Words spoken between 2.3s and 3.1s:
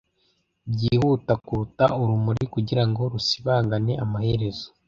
kugirango